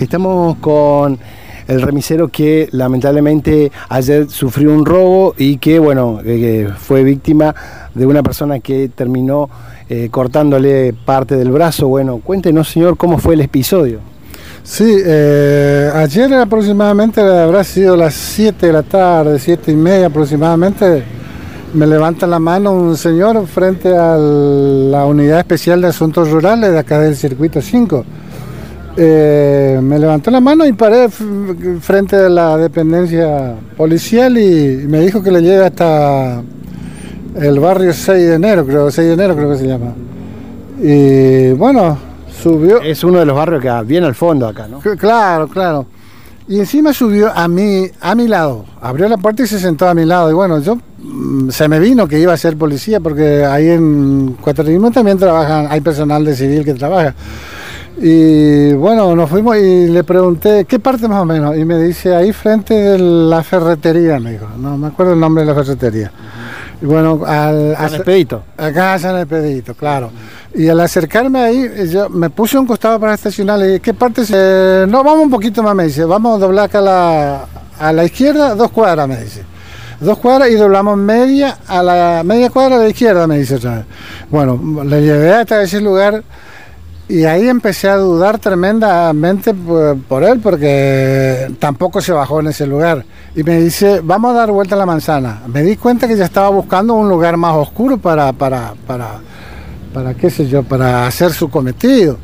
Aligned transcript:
Estamos 0.00 0.58
con 0.58 1.18
el 1.66 1.80
remisero 1.80 2.28
que 2.28 2.68
lamentablemente 2.70 3.72
ayer 3.88 4.28
sufrió 4.28 4.70
un 4.74 4.84
robo 4.84 5.34
y 5.38 5.56
que, 5.56 5.78
bueno, 5.78 6.20
eh, 6.22 6.68
fue 6.78 7.02
víctima 7.02 7.54
de 7.94 8.04
una 8.04 8.22
persona 8.22 8.60
que 8.60 8.90
terminó 8.94 9.48
eh, 9.88 10.08
cortándole 10.10 10.92
parte 10.92 11.34
del 11.36 11.50
brazo. 11.50 11.88
Bueno, 11.88 12.20
cuéntenos, 12.22 12.68
señor, 12.68 12.98
cómo 12.98 13.16
fue 13.16 13.34
el 13.34 13.40
episodio. 13.40 14.00
Sí, 14.62 14.98
eh, 15.02 15.90
ayer 15.94 16.34
aproximadamente 16.34 17.22
habrá 17.22 17.64
sido 17.64 17.96
las 17.96 18.12
7 18.12 18.66
de 18.66 18.72
la 18.74 18.82
tarde, 18.82 19.38
7 19.38 19.72
y 19.72 19.76
media 19.76 20.08
aproximadamente. 20.08 21.04
Me 21.72 21.86
levanta 21.86 22.26
la 22.26 22.38
mano 22.38 22.72
un 22.72 22.98
señor 22.98 23.46
frente 23.46 23.96
a 23.96 24.16
la 24.18 25.06
Unidad 25.06 25.38
Especial 25.38 25.80
de 25.80 25.88
Asuntos 25.88 26.30
Rurales 26.30 26.70
de 26.70 26.78
acá 26.78 27.00
del 27.00 27.16
Circuito 27.16 27.62
5 27.62 28.04
eh, 28.96 29.78
me 29.82 29.98
levantó 29.98 30.30
la 30.30 30.40
mano 30.40 30.64
y 30.64 30.72
paré 30.72 31.08
frente 31.08 32.16
a 32.16 32.28
la 32.28 32.56
dependencia 32.56 33.54
policial 33.76 34.38
y 34.38 34.86
me 34.88 35.00
dijo 35.00 35.22
que 35.22 35.30
le 35.30 35.42
lleve 35.42 35.66
hasta 35.66 36.42
el 37.34 37.60
barrio 37.60 37.92
6 37.92 38.26
de 38.26 38.34
enero, 38.34 38.64
creo, 38.64 38.90
6 38.90 39.06
de 39.08 39.14
enero 39.14 39.36
creo 39.36 39.50
que 39.50 39.58
se 39.58 39.66
llama. 39.66 39.92
Y 40.80 41.52
bueno, 41.52 41.98
subió. 42.42 42.80
Es 42.80 43.04
uno 43.04 43.18
de 43.18 43.26
los 43.26 43.36
barrios 43.36 43.62
que 43.62 43.70
viene 43.84 44.06
al 44.06 44.14
fondo 44.14 44.46
acá, 44.48 44.66
¿no? 44.66 44.80
Claro, 44.80 45.48
claro. 45.48 45.86
Y 46.48 46.60
encima 46.60 46.92
subió 46.92 47.36
a 47.36 47.48
mi, 47.48 47.90
a 48.00 48.14
mi 48.14 48.28
lado, 48.28 48.64
abrió 48.80 49.08
la 49.08 49.16
puerta 49.16 49.42
y 49.42 49.46
se 49.46 49.58
sentó 49.58 49.88
a 49.88 49.94
mi 49.94 50.04
lado. 50.04 50.30
Y 50.30 50.32
bueno, 50.32 50.60
yo 50.60 50.76
mm, 50.76 51.50
se 51.50 51.66
me 51.68 51.80
vino 51.80 52.06
que 52.06 52.20
iba 52.20 52.32
a 52.32 52.36
ser 52.36 52.56
policía 52.56 53.00
porque 53.00 53.44
ahí 53.44 53.68
en 53.68 54.36
Cuatrino 54.40 54.90
también 54.92 55.18
trabajan, 55.18 55.66
hay 55.68 55.80
personal 55.80 56.24
de 56.24 56.36
civil 56.36 56.64
que 56.64 56.74
trabaja. 56.74 57.14
Y 57.98 58.74
bueno, 58.74 59.16
nos 59.16 59.30
fuimos 59.30 59.56
y 59.56 59.86
le 59.86 60.04
pregunté, 60.04 60.66
¿qué 60.66 60.78
parte 60.78 61.08
más 61.08 61.22
o 61.22 61.24
menos? 61.24 61.56
Y 61.56 61.64
me 61.64 61.78
dice, 61.78 62.14
ahí 62.14 62.32
frente 62.32 62.74
de 62.74 62.98
la 62.98 63.42
ferretería, 63.42 64.20
me 64.20 64.32
dijo. 64.32 64.46
No 64.58 64.76
me 64.76 64.88
acuerdo 64.88 65.14
el 65.14 65.20
nombre 65.20 65.44
de 65.44 65.54
la 65.54 65.54
ferretería. 65.54 66.12
Y 66.82 66.84
bueno, 66.84 67.22
al... 67.24 67.74
San 67.74 67.94
Expedito. 67.94 68.42
Acá 68.56 68.98
San 68.98 69.18
Expedito, 69.18 69.74
claro. 69.74 70.10
Y 70.54 70.68
al 70.68 70.78
acercarme 70.80 71.38
ahí, 71.40 71.88
yo 71.90 72.10
me 72.10 72.28
puse 72.28 72.58
un 72.58 72.66
costado 72.66 73.00
para 73.00 73.14
estacionar, 73.14 73.58
le 73.58 73.66
dije, 73.66 73.80
¿qué 73.80 73.94
parte? 73.94 74.26
Se... 74.26 74.84
No, 74.86 75.02
vamos 75.02 75.24
un 75.24 75.30
poquito 75.30 75.62
más, 75.62 75.74
me 75.74 75.84
dice, 75.84 76.04
vamos 76.04 76.36
a 76.36 76.46
doblar 76.46 76.66
acá 76.66 76.78
a 76.78 76.82
la, 76.82 77.44
a 77.78 77.92
la 77.94 78.04
izquierda, 78.04 78.54
dos 78.54 78.70
cuadras, 78.72 79.08
me 79.08 79.16
dice. 79.22 79.42
Dos 80.00 80.18
cuadras 80.18 80.50
y 80.50 80.54
doblamos 80.56 80.98
media 80.98 81.56
a 81.66 81.82
la 81.82 82.22
media 82.22 82.50
cuadra 82.50 82.76
a 82.76 82.80
la 82.80 82.88
izquierda, 82.88 83.26
me 83.26 83.38
dice 83.38 83.54
otra 83.54 83.76
vez. 83.76 83.86
Bueno, 84.30 84.84
le 84.84 85.00
llevé 85.00 85.32
hasta 85.32 85.62
ese 85.62 85.80
lugar 85.80 86.22
y 87.08 87.24
ahí 87.24 87.48
empecé 87.48 87.88
a 87.88 87.96
dudar 87.96 88.38
tremendamente 88.38 89.54
por, 89.54 90.24
él 90.24 90.40
porque 90.40 91.52
tampoco 91.60 92.00
se 92.00 92.12
bajó 92.12 92.40
en 92.40 92.48
ese 92.48 92.66
lugar. 92.66 93.04
Y 93.36 93.44
me 93.44 93.60
dice, 93.60 94.00
vamos 94.02 94.32
a 94.32 94.38
dar 94.38 94.50
vuelta 94.50 94.74
a 94.74 94.78
la 94.78 94.86
manzana. 94.86 95.42
Me 95.46 95.62
di 95.62 95.76
cuenta 95.76 96.08
que 96.08 96.16
ya 96.16 96.24
estaba 96.24 96.48
buscando 96.48 96.94
un 96.94 97.08
lugar 97.08 97.36
más 97.36 97.54
oscuro 97.54 97.96
para, 97.96 98.32
para, 98.32 98.74
para, 98.88 99.20
para 99.94 100.14
qué 100.14 100.30
sé 100.30 100.48
yo, 100.48 100.64
para 100.64 101.06
hacer 101.06 101.32
su 101.32 101.48
cometido. 101.48 102.18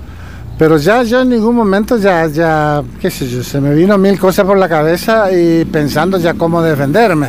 Pero 0.58 0.77
ya 0.78 1.05
yo 1.05 1.20
en 1.20 1.28
ningún 1.28 1.55
momento 1.55 1.96
ya, 1.96 2.27
ya, 2.27 2.83
qué 3.00 3.08
sé 3.08 3.28
yo, 3.28 3.44
se 3.44 3.61
me 3.61 3.74
vino 3.74 3.96
mil 3.98 4.19
cosas 4.19 4.44
por 4.44 4.58
la 4.58 4.69
cabeza 4.69 5.30
y 5.30 5.64
pensando 5.64 6.19
ya 6.19 6.34
cómo 6.34 6.61
defenderme. 6.61 7.28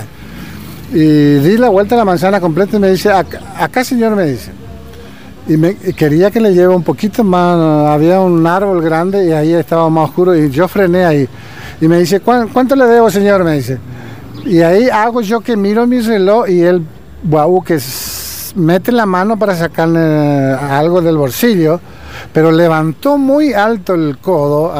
Y 0.91 1.35
di 1.35 1.57
la 1.57 1.69
vuelta 1.69 1.93
a 1.93 1.99
la 1.99 2.05
manzana 2.05 2.39
completa 2.39 2.77
y 2.77 2.79
me 2.79 2.89
dice, 2.89 3.11
acá, 3.11 3.39
acá 3.57 3.83
señor 3.83 4.15
me 4.15 4.25
dice, 4.25 4.51
y, 5.47 5.57
me, 5.57 5.75
quería 5.75 6.31
que 6.31 6.39
le 6.39 6.53
lleve 6.53 6.73
un 6.73 6.83
poquito 6.83 7.23
más, 7.23 7.89
había 7.89 8.19
un 8.19 8.45
árbol 8.45 8.81
grande 8.81 9.25
y 9.25 9.31
ahí 9.31 9.53
estaba 9.53 9.89
más 9.89 10.09
oscuro 10.09 10.35
y 10.35 10.49
yo 10.49 10.67
frené 10.67 11.05
ahí. 11.05 11.27
Y 11.81 11.87
me 11.87 11.99
dice, 11.99 12.21
¿cuánto 12.21 12.75
le 12.75 12.85
debo, 12.85 13.09
señor? 13.09 13.43
Me 13.43 13.53
dice. 13.53 13.77
Y 14.45 14.61
ahí 14.61 14.89
hago 14.89 15.21
yo 15.21 15.41
que 15.41 15.55
miro 15.55 15.85
mi 15.87 15.99
reloj 15.99 16.49
y 16.49 16.61
él, 16.61 16.85
wow, 17.23 17.63
que 17.63 17.79
mete 18.55 18.91
la 18.91 19.05
mano 19.05 19.37
para 19.37 19.55
sacarle 19.55 19.99
algo 20.53 21.01
del 21.01 21.17
bolsillo, 21.17 21.79
pero 22.31 22.51
levantó 22.51 23.17
muy 23.17 23.53
alto 23.53 23.95
el 23.95 24.17
codo, 24.19 24.73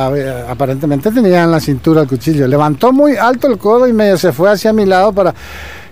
aparentemente 0.48 1.12
tenía 1.12 1.44
en 1.44 1.52
la 1.52 1.60
cintura 1.60 2.02
el 2.02 2.08
cuchillo, 2.08 2.48
levantó 2.48 2.92
muy 2.92 3.16
alto 3.16 3.48
el 3.48 3.58
codo 3.58 3.88
y 3.88 3.94
medio 3.94 4.18
se 4.18 4.32
fue 4.32 4.52
hacia 4.52 4.74
mi 4.74 4.86
lado 4.86 5.12
para 5.14 5.34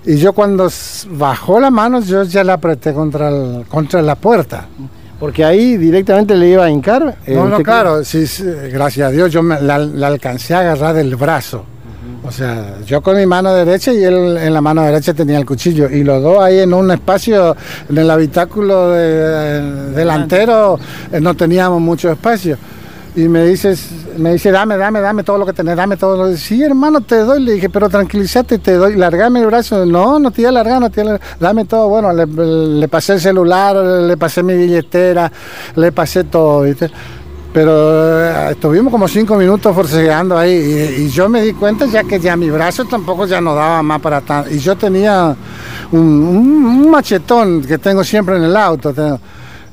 y 0.05 0.17
yo 0.17 0.33
cuando 0.33 0.67
bajó 1.11 1.59
la 1.59 1.69
mano, 1.69 2.01
yo 2.01 2.23
ya 2.23 2.43
la 2.43 2.53
apreté 2.53 2.93
contra, 2.93 3.31
contra 3.67 4.01
la 4.01 4.15
puerta. 4.15 4.67
Porque 5.19 5.45
ahí 5.45 5.77
directamente 5.77 6.35
le 6.35 6.49
iba 6.49 6.65
a 6.65 6.69
hincar. 6.69 7.17
Eh, 7.27 7.35
no, 7.35 7.47
no, 7.47 7.59
claro, 7.59 8.03
sí, 8.03 8.25
gracias 8.71 9.09
a 9.09 9.11
Dios 9.11 9.31
yo 9.31 9.43
me, 9.43 9.61
la, 9.61 9.75
alcancé 9.75 10.55
a 10.55 10.61
agarrar 10.61 10.95
del 10.95 11.15
brazo. 11.15 11.65
O 12.23 12.31
sea, 12.31 12.77
yo 12.85 13.01
con 13.01 13.17
mi 13.17 13.25
mano 13.25 13.53
derecha 13.53 13.93
y 13.93 14.03
él 14.03 14.37
en 14.37 14.53
la 14.53 14.61
mano 14.61 14.81
derecha 14.83 15.13
tenía 15.13 15.37
el 15.37 15.45
cuchillo. 15.45 15.89
Y 15.89 16.03
los 16.03 16.21
dos 16.23 16.41
ahí 16.41 16.59
en 16.59 16.73
un 16.73 16.89
espacio, 16.89 17.55
en 17.87 17.97
el 17.97 18.09
habitáculo 18.09 18.91
delantero, 18.91 20.79
eh, 21.11 21.21
no 21.21 21.35
teníamos 21.35 21.79
mucho 21.79 22.11
espacio 22.11 22.57
y 23.13 23.27
me 23.27 23.45
dices, 23.45 23.89
me 24.17 24.33
dice, 24.33 24.51
dame, 24.51 24.77
dame, 24.77 25.01
dame 25.01 25.23
todo 25.23 25.37
lo 25.37 25.45
que 25.45 25.51
tenés, 25.51 25.75
dame 25.75 25.97
todo 25.97 26.15
lo 26.15 26.31
que... 26.31 26.37
Sí, 26.37 26.63
hermano, 26.63 27.01
te 27.01 27.17
doy. 27.17 27.41
Le 27.43 27.53
dije, 27.53 27.69
pero 27.69 27.89
tranquilízate, 27.89 28.57
te 28.57 28.73
doy, 28.75 28.95
largame 28.95 29.41
el 29.41 29.47
brazo. 29.47 29.85
No, 29.85 30.17
no 30.17 30.31
te 30.31 30.43
voy 30.43 30.49
a 30.49 30.51
largar, 30.53 30.79
no 30.79 30.89
te 30.89 31.03
voy 31.03 31.11
a 31.13 31.19
Dame 31.37 31.65
todo. 31.65 31.89
Bueno, 31.89 32.13
le, 32.13 32.87
pasé 32.87 33.13
el 33.13 33.19
celular, 33.19 33.75
le 33.75 34.15
pasé 34.15 34.43
mi 34.43 34.55
billetera, 34.55 35.29
le 35.75 35.91
pasé 35.91 36.23
todo, 36.23 36.61
¿viste? 36.61 36.89
Pero 37.53 38.23
eh, 38.23 38.51
estuvimos 38.51 38.89
como 38.89 39.09
cinco 39.09 39.35
minutos 39.35 39.75
forcejeando 39.75 40.37
ahí 40.37 40.95
y, 40.99 41.09
yo 41.09 41.27
me 41.27 41.41
di 41.41 41.51
cuenta 41.51 41.85
ya 41.85 42.05
que 42.05 42.17
ya 42.17 42.37
mi 42.37 42.49
brazo 42.49 42.85
tampoco 42.85 43.25
ya 43.25 43.41
no 43.41 43.53
daba 43.53 43.83
más 43.83 43.99
para 43.99 44.21
tanto. 44.21 44.49
Y 44.51 44.59
yo 44.59 44.77
tenía 44.77 45.35
un, 45.91 45.99
un, 45.99 46.89
machetón 46.89 47.61
que 47.61 47.77
tengo 47.77 48.05
siempre 48.05 48.37
en 48.37 48.43
el 48.43 48.55
auto. 48.55 48.93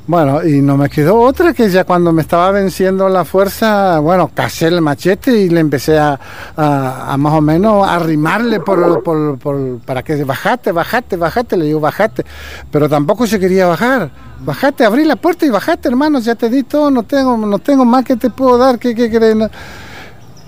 Bueno, 0.08 0.42
y 0.42 0.62
no 0.62 0.78
me 0.78 0.88
quedó 0.88 1.20
otra 1.20 1.52
que 1.52 1.68
ya 1.68 1.84
cuando 1.84 2.14
me 2.14 2.22
estaba 2.22 2.50
venciendo 2.50 3.10
la 3.10 3.26
fuerza, 3.26 3.98
bueno, 3.98 4.30
casé 4.34 4.68
el 4.68 4.80
machete 4.80 5.38
y 5.38 5.50
le 5.50 5.60
empecé 5.60 5.98
a, 5.98 6.18
más 7.18 7.34
o 7.34 7.42
menos 7.42 7.86
arrimarle 7.86 8.58
por, 8.60 9.02
por, 9.02 9.38
por, 9.38 9.80
para 9.80 10.02
que 10.02 10.24
bajate, 10.24 10.72
bajate, 10.72 11.16
bajate, 11.16 11.58
le 11.58 11.66
digo 11.66 11.80
bajate, 11.80 12.24
pero 12.72 12.88
tampoco 12.88 13.26
se 13.26 13.38
quería 13.38 13.66
bajar. 13.66 14.10
Bajate, 14.40 14.86
abrí 14.86 15.04
la 15.04 15.16
puerta 15.16 15.44
y 15.44 15.50
bajate, 15.50 15.88
hermano, 15.88 16.20
ya 16.20 16.34
te 16.34 16.48
di 16.48 16.62
todo, 16.62 16.90
no 16.90 17.02
tengo, 17.02 17.36
no 17.36 17.58
tengo 17.58 17.84
más 17.84 18.02
que 18.02 18.16
te 18.16 18.30
puedo 18.30 18.56
dar, 18.56 18.78
¿qué, 18.78 18.94
qué 18.94 19.10
crees? 19.10 19.36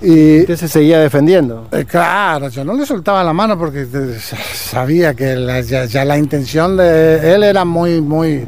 Y 0.00 0.40
usted 0.40 0.56
se 0.56 0.68
seguía 0.68 1.00
defendiendo. 1.00 1.68
Eh, 1.72 1.84
claro, 1.84 2.48
yo 2.48 2.64
no 2.64 2.72
le 2.72 2.86
soltaba 2.86 3.22
la 3.22 3.34
mano 3.34 3.58
porque 3.58 3.86
sabía 4.54 5.12
que 5.12 5.62
ya, 5.68 5.84
ya 5.84 6.04
la 6.06 6.16
intención 6.16 6.78
de 6.78 7.34
él 7.34 7.42
era 7.42 7.66
muy, 7.66 8.00
muy 8.00 8.46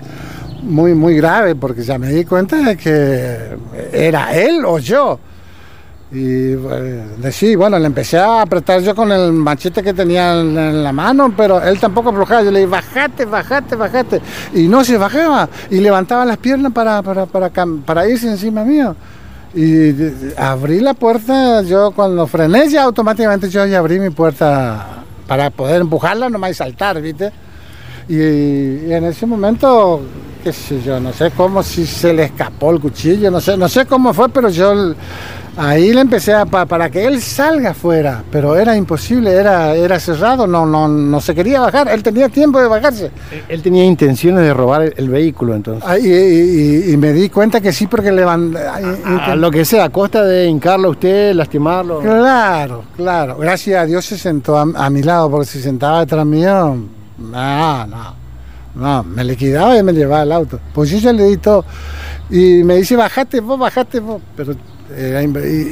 muy, 0.62 0.94
muy 0.94 1.16
grave, 1.16 1.54
porque 1.54 1.82
ya 1.82 1.98
me 1.98 2.08
di 2.08 2.24
cuenta 2.24 2.56
de 2.56 2.76
que 2.76 3.56
era 3.92 4.34
él 4.34 4.64
o 4.64 4.78
yo. 4.78 5.18
Y 6.12 6.54
sí, 7.30 7.56
bueno, 7.56 7.78
le 7.78 7.86
empecé 7.86 8.18
a 8.18 8.42
apretar 8.42 8.82
yo 8.82 8.94
con 8.94 9.10
el 9.10 9.32
machete 9.32 9.82
que 9.82 9.94
tenía 9.94 10.38
en, 10.40 10.84
la 10.84 10.92
mano, 10.92 11.32
pero 11.34 11.62
él 11.62 11.80
tampoco 11.80 12.10
aflojaba. 12.10 12.42
Yo 12.42 12.50
le 12.50 12.60
dije, 12.60 12.70
bajate, 12.70 13.24
bajate, 13.24 13.76
bajate. 13.76 14.20
Y 14.52 14.68
no 14.68 14.84
se 14.84 14.98
bajaba. 14.98 15.48
Y 15.70 15.80
levantaba 15.80 16.26
las 16.26 16.36
piernas 16.36 16.72
para, 16.72 17.02
para, 17.02 17.24
para, 17.24 17.50
para 17.50 18.08
irse 18.08 18.28
encima 18.28 18.62
mío. 18.62 18.94
Y 19.54 19.94
abrí 20.36 20.80
la 20.80 20.94
puerta, 20.94 21.62
yo 21.62 21.92
cuando 21.92 22.26
frené 22.26 22.68
ya 22.68 22.84
automáticamente 22.84 23.48
yo 23.50 23.64
ya 23.66 23.78
abrí 23.78 23.98
mi 23.98 24.10
puerta 24.10 25.04
para 25.26 25.50
poder 25.50 25.80
empujarla 25.80 26.28
nomás 26.28 26.50
y 26.52 26.54
saltar, 26.54 27.00
¿viste? 27.00 27.32
y 28.08 28.92
en 28.92 29.04
ese 29.04 29.26
momento 29.26 30.02
qué 30.42 30.52
sé 30.52 30.82
yo, 30.82 30.98
no 30.98 31.12
sé 31.12 31.30
cómo 31.30 31.62
si 31.62 31.86
se 31.86 32.12
le 32.12 32.24
escapó 32.24 32.72
el 32.72 32.80
cuchillo, 32.80 33.30
no 33.30 33.40
sé, 33.40 33.56
no 33.56 33.68
sé 33.68 33.86
cómo 33.86 34.12
fue, 34.12 34.28
pero 34.28 34.48
yo 34.48 34.94
ahí 35.56 35.92
le 35.92 36.00
empecé 36.00 36.34
a 36.34 36.46
para 36.46 36.90
que 36.90 37.06
él 37.06 37.20
salga 37.20 37.70
afuera, 37.70 38.24
pero 38.30 38.56
era 38.56 38.76
imposible, 38.76 39.32
era, 39.32 39.74
era 39.74 40.00
cerrado, 40.00 40.46
no, 40.46 40.66
no, 40.66 40.88
no 40.88 41.20
se 41.20 41.34
quería 41.34 41.60
bajar, 41.60 41.88
él 41.88 42.02
tenía 42.02 42.28
tiempo 42.28 42.60
de 42.60 42.68
bajarse. 42.68 43.10
Él 43.48 43.62
tenía 43.62 43.84
intenciones 43.84 44.44
de 44.44 44.52
robar 44.52 44.92
el, 44.96 45.08
vehículo 45.08 45.54
entonces. 45.54 46.04
y, 46.04 46.96
me 46.96 47.12
di 47.12 47.28
cuenta 47.28 47.60
que 47.60 47.72
sí 47.72 47.86
porque 47.86 48.10
le 48.10 48.24
van 48.24 48.56
a, 48.56 49.36
lo 49.36 49.50
que 49.50 49.64
sea, 49.64 49.84
a 49.84 49.90
costa 49.90 50.24
de 50.24 50.46
hincarlo 50.46 50.88
a 50.88 50.90
usted, 50.92 51.34
lastimarlo. 51.34 52.00
Claro, 52.00 52.84
claro. 52.96 53.36
Gracias 53.38 53.82
a 53.82 53.86
Dios 53.86 54.04
se 54.04 54.18
sentó 54.18 54.56
a, 54.56 54.62
a 54.62 54.90
mi 54.90 55.02
lado, 55.02 55.30
porque 55.30 55.46
si 55.46 55.60
sentaba 55.60 56.00
detrás 56.00 56.26
mío, 56.26 56.76
no, 57.18 57.86
no. 57.86 58.21
No, 58.74 59.02
me 59.02 59.24
liquidaba 59.24 59.76
y 59.76 59.82
me 59.82 59.92
llevaba 59.92 60.22
el 60.22 60.32
auto. 60.32 60.58
Pues 60.72 60.90
yo 60.90 60.98
ya 60.98 61.12
le 61.12 61.24
di 61.24 61.36
todo. 61.36 61.64
Y 62.30 62.64
me 62.64 62.76
dice, 62.76 62.96
bajate 62.96 63.40
vos, 63.40 63.58
bajate 63.58 64.00
vos. 64.00 64.22
Pero, 64.36 64.54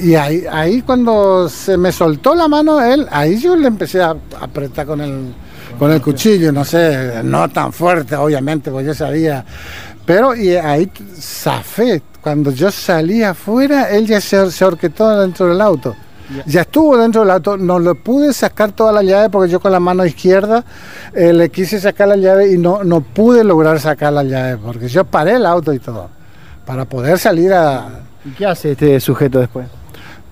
y, 0.02 0.14
ahí, 0.14 0.44
ahí 0.50 0.82
cuando 0.82 1.48
se 1.48 1.76
me 1.76 1.92
soltó 1.92 2.34
la 2.34 2.48
mano 2.48 2.80
él, 2.82 3.06
ahí 3.10 3.38
yo 3.38 3.56
le 3.56 3.68
empecé 3.68 4.02
a 4.02 4.16
apretar 4.40 4.86
con 4.86 5.00
el, 5.00 5.34
con 5.78 5.90
el 5.90 6.00
cuchillo, 6.00 6.52
no 6.52 6.64
sé, 6.64 7.22
no 7.24 7.48
tan 7.48 7.72
fuerte, 7.72 8.16
obviamente, 8.16 8.70
porque 8.70 8.88
yo 8.88 8.94
sabía. 8.94 9.44
Pero 10.04 10.34
y 10.34 10.56
ahí 10.56 10.90
zafé 11.18 12.02
cuando 12.20 12.50
yo 12.50 12.70
salí 12.70 13.22
afuera, 13.22 13.90
él 13.90 14.06
ya 14.06 14.20
se, 14.20 14.50
se 14.50 14.64
orquetó 14.64 15.08
dentro 15.20 15.46
del 15.46 15.60
auto. 15.60 15.96
Ya 16.46 16.62
estuvo 16.62 16.96
dentro 16.96 17.22
del 17.22 17.30
auto, 17.30 17.56
no 17.56 17.78
le 17.78 17.94
pude 17.94 18.32
sacar 18.32 18.72
toda 18.72 18.92
la 18.92 19.02
llave 19.02 19.30
porque 19.30 19.50
yo 19.50 19.60
con 19.60 19.72
la 19.72 19.80
mano 19.80 20.04
izquierda 20.04 20.64
eh, 21.14 21.32
le 21.32 21.50
quise 21.50 21.80
sacar 21.80 22.08
la 22.08 22.16
llave 22.16 22.52
y 22.52 22.58
no, 22.58 22.84
no 22.84 23.00
pude 23.00 23.42
lograr 23.42 23.80
sacar 23.80 24.12
la 24.12 24.22
llave 24.22 24.56
porque 24.58 24.88
yo 24.88 25.04
paré 25.04 25.32
el 25.36 25.46
auto 25.46 25.72
y 25.72 25.78
todo 25.78 26.08
para 26.64 26.84
poder 26.84 27.18
salir 27.18 27.52
a... 27.52 27.88
¿Y 28.24 28.30
qué 28.30 28.46
hace 28.46 28.72
este 28.72 29.00
sujeto 29.00 29.40
después? 29.40 29.66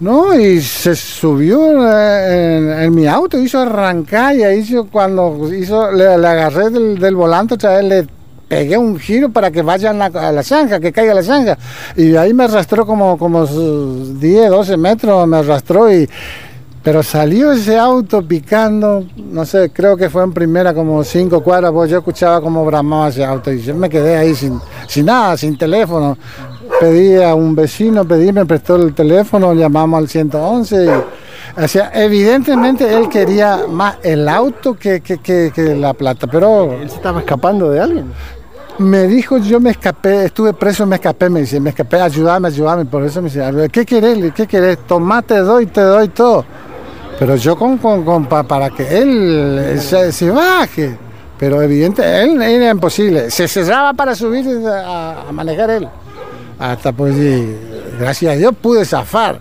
No, 0.01 0.39
y 0.39 0.61
se 0.61 0.95
subió 0.95 1.85
eh, 1.85 2.59
en, 2.59 2.71
en 2.85 2.95
mi 2.95 3.09
auto, 3.09 3.37
hizo 3.37 3.59
arrancar 3.59 4.37
y 4.37 4.45
ahí 4.45 4.63
yo 4.63 4.87
cuando 4.87 5.53
hizo, 5.53 5.91
le, 5.91 6.17
le 6.17 6.29
agarré 6.29 6.71
del, 6.71 6.99
del 6.99 7.17
volante 7.17 7.55
otra 7.55 7.79
vez, 7.79 7.85
le 7.85 8.18
pegué 8.49 8.79
un 8.79 8.99
giro 8.99 9.29
para 9.29 9.51
que 9.51 9.63
vaya 9.63 9.91
a 9.91 10.33
la, 10.33 10.43
zanja, 10.43 10.81
que 10.81 10.91
caiga 10.91 11.15
la 11.15 11.23
zanja. 11.23 11.59
Y 11.97 12.17
ahí 12.17 12.33
me 12.33 12.45
arrastró 12.45 12.87
como, 12.87 13.19
como 13.19 13.47
sus 13.47 14.19
10, 14.19 14.51
12 14.51 14.77
metros, 14.77 15.29
me 15.29 15.39
arrastró 15.39 15.93
y... 15.93 16.09
Pero 16.81 17.03
salió 17.03 17.53
ese 17.53 17.77
auto 17.77 18.27
picando, 18.27 19.05
no 19.17 19.45
sé, 19.45 19.71
creo 19.71 19.97
que 19.97 20.09
fue 20.09 20.23
en 20.23 20.33
primera 20.33 20.73
como 20.73 21.05
cinco 21.05 21.43
cuadras, 21.43 21.73
pues 21.73 21.91
yo 21.91 21.99
escuchaba 21.99 22.41
como 22.41 22.65
bramaba 22.65 23.09
ese 23.09 23.25
auto 23.25 23.53
y 23.53 23.61
yo 23.61 23.75
me 23.75 23.91
quedé 23.91 24.17
ahí 24.17 24.35
sin, 24.35 24.59
sin 24.87 25.05
nada, 25.05 25.37
sin 25.37 25.59
teléfono. 25.59 26.17
Pedí 26.81 27.21
a 27.23 27.35
un 27.35 27.55
vecino, 27.55 28.07
pedí, 28.07 28.33
me 28.33 28.47
prestó 28.47 28.77
el 28.77 28.95
teléfono, 28.95 29.53
llamamos 29.53 29.99
al 29.99 30.09
111 30.09 30.85
y, 30.85 30.89
o 31.61 31.69
sea, 31.69 31.91
evidentemente 31.93 32.97
él 32.97 33.09
quería 33.09 33.67
más 33.69 33.97
el 34.03 34.29
auto 34.29 34.75
que, 34.75 35.01
que, 35.01 35.19
que, 35.19 35.51
que 35.53 35.75
la 35.75 35.93
plata, 35.93 36.27
pero 36.27 36.73
¿Él 36.73 36.89
se 36.89 36.97
estaba 36.97 37.21
escapando 37.21 37.71
de 37.71 37.81
alguien? 37.81 38.13
Me 38.79 39.07
dijo, 39.07 39.39
yo 39.39 39.59
me 39.61 39.71
escapé, 39.71 40.27
estuve 40.27 40.53
preso, 40.53 40.87
me 40.87 40.97
escapé, 40.97 41.29
me 41.29 41.41
dice, 41.41 41.59
me 41.61 41.71
escapé, 41.71 42.01
ayúdame, 42.01 42.49
ayúdame, 42.49 42.85
por 42.85 43.03
eso 43.05 43.21
me 43.21 43.29
dice, 43.29 43.43
"A 43.45 43.51
ver, 43.51 43.71
¿qué 43.71 43.85
querés? 43.85 44.33
¿Qué 44.33 44.47
querés? 44.47 44.79
Tomá, 44.87 45.23
te 45.23 45.39
doy, 45.39 45.67
te 45.67 45.81
doy 45.81 46.09
todo. 46.09 46.45
Pero 47.19 47.35
yo 47.37 47.57
con, 47.57 47.79
con, 47.79 48.05
con- 48.05 48.27
pa- 48.27 48.45
para 48.45 48.71
que 48.71 48.99
él 48.99 49.79
se, 49.81 50.13
se 50.13 50.31
baje, 50.31 50.97
pero 51.39 51.61
evidente, 51.61 52.03
él 52.23 52.41
era 52.41 52.71
imposible, 52.71 53.31
se 53.31 53.49
cerraba 53.49 53.93
para 53.95 54.15
subir 54.15 54.47
a, 54.69 55.25
manejar 55.33 55.71
él. 55.71 55.89
Hasta 56.59 56.93
pues, 56.93 57.17
gracias 57.99 58.33
a 58.33 58.37
Dios 58.37 58.53
pude 58.61 58.85
zafar. 58.85 59.41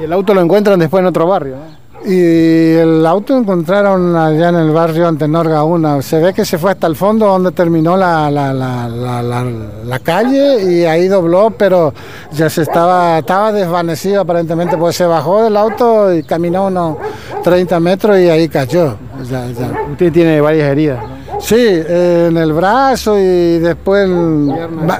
Y 0.00 0.04
el 0.04 0.12
auto 0.12 0.32
lo 0.32 0.40
encuentran 0.40 0.78
después 0.78 1.00
en 1.02 1.06
otro 1.06 1.26
barrio, 1.26 1.56
¿no? 1.56 1.85
Y 2.08 2.74
el 2.76 3.04
auto 3.04 3.36
encontraron 3.36 4.14
allá 4.14 4.50
en 4.50 4.54
el 4.54 4.70
barrio 4.70 5.08
Antenorga 5.08 5.64
1. 5.64 6.02
Se 6.02 6.20
ve 6.20 6.32
que 6.32 6.44
se 6.44 6.56
fue 6.56 6.70
hasta 6.70 6.86
el 6.86 6.94
fondo 6.94 7.26
donde 7.26 7.50
terminó 7.50 7.96
la, 7.96 8.30
la, 8.30 8.52
la, 8.52 8.88
la, 8.88 9.98
calle 9.98 10.62
y 10.72 10.84
ahí 10.84 11.08
dobló, 11.08 11.50
pero 11.50 11.92
ya 12.32 12.48
se 12.48 12.62
estaba, 12.62 13.18
estaba 13.18 13.50
desvanecido 13.50 14.20
aparentemente, 14.20 14.76
pues 14.76 14.94
se 14.94 15.04
bajó 15.04 15.42
del 15.42 15.56
auto 15.56 16.14
y 16.14 16.22
caminó 16.22 16.66
unos 16.68 16.96
30 17.42 17.80
metros 17.80 18.16
y 18.20 18.28
ahí 18.28 18.48
cayó. 18.48 18.96
Ya- 19.28 19.46
ya. 19.50 19.72
Usted 19.90 20.12
tiene 20.12 20.40
varias 20.40 20.68
heridas. 20.70 21.04
Sí, 21.40 21.56
eh, 21.58 22.26
en 22.30 22.36
el 22.36 22.52
brazo 22.52 23.18
y 23.18 23.58
después 23.58 24.04
el- 24.04 24.48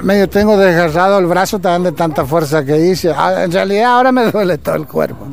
medio 0.03 0.29
tengo 0.29 0.57
desgarrado 0.59 1.19
el 1.21 1.27
brazo 1.27 1.61
también 1.61 1.85
de 1.85 1.93
tanta 1.97 2.25
fuerza 2.27 2.65
que 2.65 2.77
hice. 2.79 3.13
Ah, 3.17 3.45
En 3.45 3.53
realidad 3.53 3.93
ahora 3.97 4.11
me 4.13 4.31
duele 4.31 4.59
todo 4.59 4.75
el 4.75 4.87
cuerpo, 4.87 5.25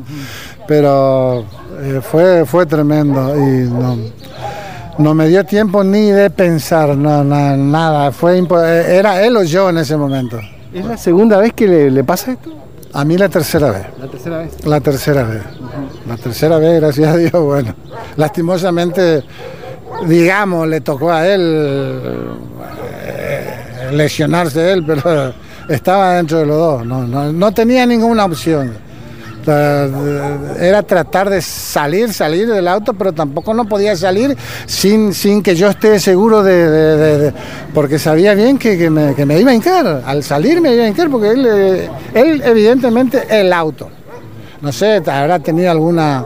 pero 0.66 1.44
eh, 1.80 2.00
fue, 2.02 2.44
fue 2.46 2.66
tremendo 2.66 3.34
y 3.36 3.68
no, 3.68 3.96
no 4.98 5.14
me 5.14 5.28
dio 5.28 5.44
tiempo 5.44 5.82
ni 5.84 6.10
de 6.10 6.30
pensar, 6.30 6.96
no, 6.96 7.22
na- 7.24 7.56
nada. 7.56 8.12
Fue 8.12 8.38
eh, 8.38 8.96
era 8.98 9.22
él 9.24 9.36
o 9.36 9.42
yo 9.42 9.70
en 9.70 9.78
ese 9.78 9.96
momento. 9.96 10.38
¿Es 10.72 10.84
la 10.84 10.96
segunda 10.96 11.38
vez 11.38 11.52
que 11.52 11.66
le, 11.68 11.90
le 11.90 12.04
pasa 12.04 12.32
esto? 12.32 12.50
A 12.92 13.04
mí 13.04 13.16
la 13.16 13.28
tercera 13.28 13.70
vez. 13.70 13.86
La 14.00 14.06
tercera 14.08 14.38
vez. 14.38 14.64
La 14.66 14.80
tercera 14.80 15.22
vez. 15.24 15.42
La 16.08 16.16
tercera 16.16 16.58
vez, 16.58 16.80
gracias 16.80 17.12
a 17.12 17.16
Dios, 17.16 17.32
bueno. 17.32 17.74
Lastimosamente, 18.16 19.24
digamos, 20.06 20.68
le 20.68 20.80
tocó 20.80 21.10
a 21.10 21.26
él 21.26 21.40
eh, 23.02 23.88
lesionarse 23.92 24.72
él, 24.72 24.84
pero 24.86 25.32
estaba 25.68 26.14
dentro 26.14 26.38
de 26.38 26.46
los 26.46 26.56
dos. 26.56 26.86
No, 26.86 27.06
no, 27.06 27.32
no 27.32 27.52
tenía 27.52 27.84
ninguna 27.86 28.24
opción. 28.26 28.74
Era 29.46 30.82
tratar 30.82 31.30
de 31.30 31.40
salir, 31.42 32.12
salir 32.12 32.48
del 32.48 32.68
auto, 32.68 32.94
pero 32.94 33.12
tampoco 33.12 33.54
no 33.54 33.66
podía 33.66 33.96
salir 33.96 34.36
sin, 34.66 35.12
sin 35.12 35.42
que 35.42 35.54
yo 35.54 35.68
esté 35.68 35.98
seguro 36.00 36.42
de, 36.42 37.32
porque 37.72 37.98
sabía 37.98 38.34
bien 38.34 38.58
que, 38.58 38.78
que 38.78 38.90
me 39.26 39.40
iba 39.40 39.50
a 39.50 39.54
hincar. 39.54 40.02
Al 40.06 40.22
salir 40.22 40.60
me 40.60 40.74
iba 40.74 40.84
a 40.84 40.88
hincar 40.88 41.10
porque 41.10 41.30
él, 41.30 41.46
eh, 41.46 41.90
él 42.14 42.42
evidentemente 42.44 43.24
el 43.28 43.52
auto. 43.52 43.88
No 44.60 44.72
sé, 44.72 45.02
habrá 45.06 45.38
tenido 45.40 45.70
alguna 45.70 46.24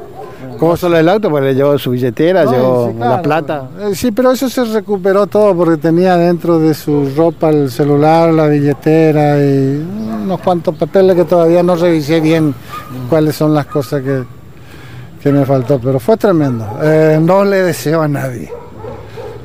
¿Cómo 0.59 0.77
solo 0.77 0.99
el 0.99 1.09
auto? 1.09 1.31
Porque 1.31 1.47
le 1.49 1.55
llevó 1.55 1.79
su 1.79 1.91
billetera, 1.91 2.45
No, 2.45 2.53
llevó 2.53 2.89
sí, 2.91 2.97
claro. 2.97 3.17
la 3.17 3.23
plata. 3.23 3.69
Eh, 3.81 3.95
Sí, 3.95 4.11
pero 4.11 4.33
eso 4.33 4.49
se 4.49 4.65
recuperó 4.65 5.27
todo 5.27 5.55
porque 5.57 5.77
tenía 5.77 6.17
dentro 6.17 6.59
de 6.59 6.75
su 6.75 7.11
ropa 7.17 7.51
el 7.51 7.71
celular, 7.71 8.31
la 8.33 8.47
billetera 8.49 9.39
y 9.39 9.87
unos 10.25 10.41
cuantos 10.41 10.75
papeles 10.77 11.15
que 11.17 11.25
todavía 11.25 11.63
no 11.63 11.77
revisé 11.77 12.21
bien 12.21 12.55
cuáles 13.09 13.37
son 13.37 13.55
las 13.55 13.67
cosas 13.67 14.03
que, 14.03 14.25
que 15.23 15.31
me 15.33 15.47
faltó. 15.47 15.79
Pero 15.79 16.01
fue 16.01 16.17
tremendo. 16.17 16.67
Eh, 16.83 17.19
no 17.23 17.45
le 17.45 17.63
deseo 17.63 18.03
a 18.03 18.09
nadie. 18.09 18.51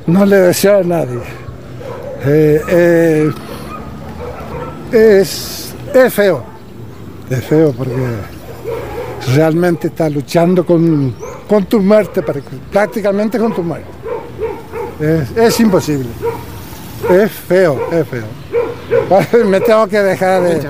No 0.08 0.26
le 0.26 0.38
deseo 0.38 0.80
a 0.80 0.84
nadie. 0.84 1.20
Eh, 2.26 2.62
eh, 2.70 3.32
es, 4.92 5.74
es 5.94 6.14
feo. 6.14 6.44
Es 7.30 7.44
feo 7.46 7.72
porque 7.72 7.96
realmente 9.36 9.88
está 9.88 10.10
luchando 10.10 10.66
con, 10.66 11.16
con 11.48 11.66
tu 11.66 11.80
muerte, 11.80 12.24
prácticamente 12.72 13.40
con 13.40 13.54
tu 13.54 13.64
muerte. 13.64 13.88
Es, 15.36 15.60
imposible. 15.60 16.10
Es 17.10 17.32
feo, 17.32 17.90
es 17.92 18.08
feo. 18.08 18.26
Me 19.46 19.60
tengo 19.60 19.88
que 19.88 20.00
dejar 20.00 20.44
de... 20.44 20.62